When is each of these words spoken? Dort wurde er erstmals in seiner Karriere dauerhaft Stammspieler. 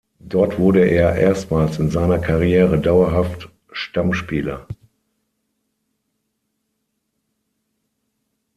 Dort 0.23 0.57
wurde 0.57 0.83
er 0.87 1.13
erstmals 1.15 1.77
in 1.77 1.91
seiner 1.91 2.17
Karriere 2.17 2.79
dauerhaft 2.79 3.51
Stammspieler. 3.71 4.65